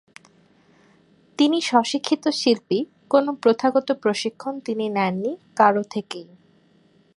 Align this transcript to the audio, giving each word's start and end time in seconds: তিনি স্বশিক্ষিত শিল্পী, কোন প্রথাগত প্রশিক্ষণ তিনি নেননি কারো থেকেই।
তিনি 1.39 1.57
স্বশিক্ষিত 1.61 2.23
শিল্পী, 2.31 2.79
কোন 3.09 3.25
প্রথাগত 3.35 3.87
প্রশিক্ষণ 4.01 4.53
তিনি 4.59 4.85
নেননি 4.89 5.31
কারো 5.55 5.83
থেকেই। 5.89 6.27